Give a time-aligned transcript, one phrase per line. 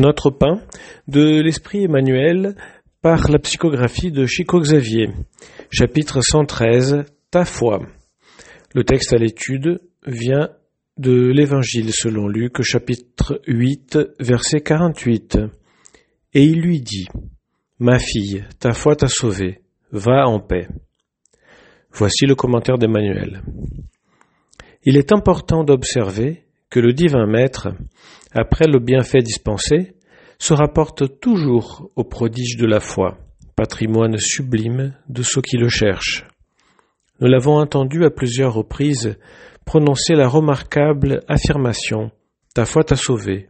[0.00, 0.62] Notre pain
[1.08, 2.56] de l'Esprit Emmanuel
[3.02, 5.10] par la psychographie de Chico Xavier.
[5.70, 7.80] Chapitre 113 Ta foi.
[8.74, 10.48] Le texte à l'étude vient
[10.96, 15.38] de l'Évangile selon Luc, chapitre 8, verset 48.
[16.32, 17.06] Et il lui dit,
[17.78, 19.60] Ma fille, ta foi t'a sauvée,
[19.92, 20.66] va en paix.
[21.92, 23.42] Voici le commentaire d'Emmanuel.
[24.82, 27.68] Il est important d'observer que le divin maître,
[28.32, 29.92] après le bienfait dispensé,
[30.40, 33.18] se rapporte toujours au prodige de la foi,
[33.56, 36.26] patrimoine sublime de ceux qui le cherchent.
[37.20, 39.18] Nous l'avons entendu à plusieurs reprises
[39.66, 42.10] prononcer la remarquable affirmation
[42.54, 43.48] Ta foi t'a sauvé.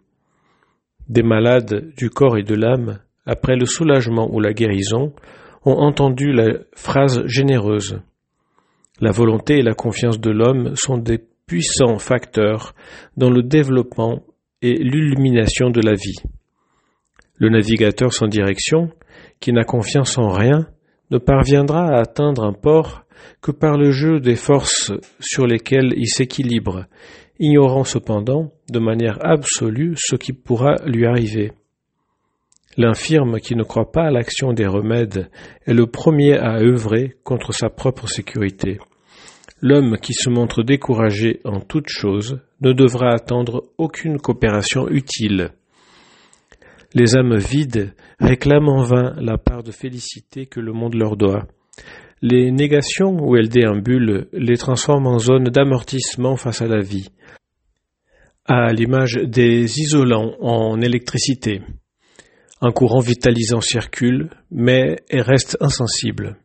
[1.08, 5.14] Des malades du corps et de l'âme, après le soulagement ou la guérison,
[5.64, 8.00] ont entendu la phrase généreuse.
[9.00, 12.74] La volonté et la confiance de l'homme sont des puissants facteurs
[13.16, 14.24] dans le développement
[14.60, 16.18] et l'illumination de la vie.
[17.40, 18.90] Le navigateur sans direction,
[19.40, 20.68] qui n'a confiance en rien,
[21.10, 23.04] ne parviendra à atteindre un port
[23.40, 26.84] que par le jeu des forces sur lesquelles il s'équilibre,
[27.38, 31.52] ignorant cependant, de manière absolue, ce qui pourra lui arriver.
[32.76, 35.30] L'infirme qui ne croit pas à l'action des remèdes
[35.66, 38.78] est le premier à œuvrer contre sa propre sécurité.
[39.62, 45.52] L'homme qui se montre découragé en toute chose ne devra attendre aucune coopération utile.
[46.94, 51.46] Les âmes vides réclament en vain la part de félicité que le monde leur doit.
[52.20, 57.08] Les négations où elles déambulent les transforment en zones d'amortissement face à la vie,
[58.44, 61.62] à l'image des isolants en électricité.
[62.60, 66.36] Un courant vitalisant circule, mais reste insensible.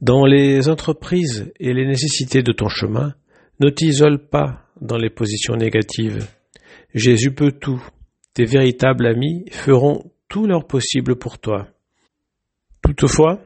[0.00, 3.14] Dans les entreprises et les nécessités de ton chemin,
[3.58, 6.26] ne t'isole pas dans les positions négatives.
[6.94, 7.82] Jésus peut tout.
[8.34, 11.66] Tes véritables amis feront tout leur possible pour toi.
[12.82, 13.40] Toutefois,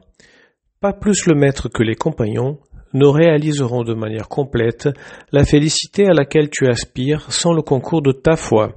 [0.80, 2.58] pas plus le maître que les compagnons
[2.92, 4.88] ne réaliseront de manière complète
[5.32, 8.74] la félicité à laquelle tu aspires sans le concours de ta foi,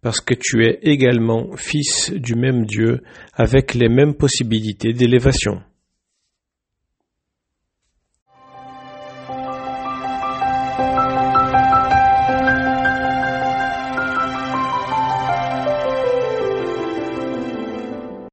[0.00, 3.02] parce que tu es également fils du même Dieu
[3.34, 5.60] avec les mêmes possibilités d'élévation.